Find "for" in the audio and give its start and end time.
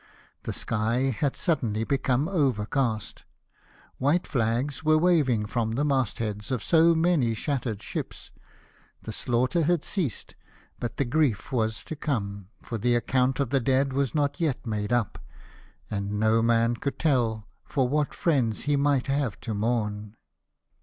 12.63-12.79, 17.63-17.87